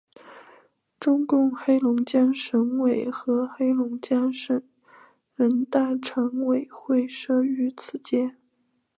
[0.99, 4.59] 中共黑龙江省委和黑龙江省
[5.35, 8.35] 人大常委会设于此街。